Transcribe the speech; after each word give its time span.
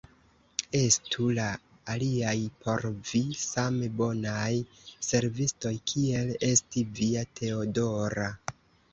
Estu 0.77 1.23
la 1.39 1.43
aliaj 1.95 2.31
por 2.63 2.85
vi 3.09 3.21
same 3.41 3.89
bonaj 3.99 4.47
servistoj, 5.09 5.73
kiel 5.91 6.31
estis 6.49 6.87
via 7.01 7.23
Teodora! 7.41 8.27